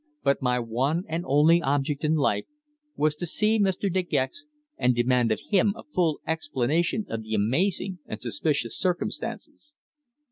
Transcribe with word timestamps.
But 0.23 0.41
my 0.41 0.59
one 0.59 1.03
and 1.07 1.23
only 1.27 1.61
object 1.61 2.03
in 2.03 2.15
life 2.15 2.45
was 2.95 3.13
to 3.17 3.27
see 3.27 3.59
Mr. 3.59 3.81
De 3.93 4.01
Gex 4.01 4.47
and 4.75 4.95
demand 4.95 5.31
of 5.31 5.39
him 5.51 5.75
a 5.77 5.83
full 5.83 6.19
explanation 6.25 7.05
of 7.07 7.21
the 7.21 7.35
amazing 7.35 7.99
and 8.07 8.19
suspicious 8.19 8.75
circumstances. 8.75 9.75